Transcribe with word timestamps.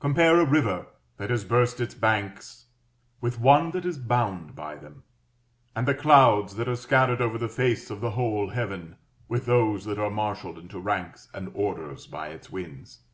Compare 0.00 0.40
a 0.40 0.44
river 0.50 0.88
that 1.16 1.30
has 1.30 1.44
burst 1.44 1.78
its 1.78 1.94
banks 1.94 2.66
with 3.20 3.38
one 3.38 3.70
that 3.70 3.84
is 3.86 3.98
bound 3.98 4.56
by 4.56 4.74
them, 4.74 5.04
and 5.76 5.86
the 5.86 5.94
clouds 5.94 6.56
that 6.56 6.66
are 6.66 6.74
scattered 6.74 7.20
over 7.20 7.38
the 7.38 7.48
face 7.48 7.88
of 7.88 8.00
the 8.00 8.10
whole 8.10 8.48
heaven 8.50 8.96
with 9.28 9.46
those 9.46 9.84
that 9.84 9.96
are 10.00 10.10
marshalled 10.10 10.58
into 10.58 10.80
ranks 10.80 11.28
and 11.32 11.52
orders 11.54 12.08
by 12.08 12.30
its 12.30 12.50
winds. 12.50 13.04